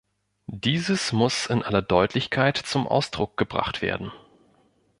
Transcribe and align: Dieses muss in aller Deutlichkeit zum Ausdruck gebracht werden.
Dieses 0.47 1.13
muss 1.13 1.45
in 1.45 1.61
aller 1.61 1.83
Deutlichkeit 1.83 2.57
zum 2.57 2.87
Ausdruck 2.87 3.37
gebracht 3.37 3.83
werden. 3.83 4.11